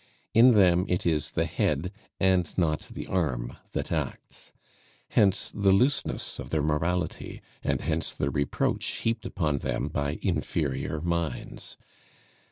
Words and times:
In 0.33 0.53
them 0.55 0.87
it 0.89 1.05
is 1.05 1.29
the 1.33 1.45
head 1.45 1.91
and 2.19 2.57
not 2.57 2.89
the 2.91 3.05
arm 3.05 3.57
that 3.73 3.91
acts. 3.91 4.51
Hence 5.09 5.51
the 5.53 5.71
looseness 5.71 6.39
of 6.39 6.49
their 6.49 6.63
morality, 6.63 7.39
and 7.63 7.81
hence 7.81 8.11
the 8.11 8.31
reproach 8.31 8.83
heaped 8.83 9.27
upon 9.27 9.59
them 9.59 9.89
by 9.89 10.17
inferior 10.23 11.01
minds. 11.01 11.77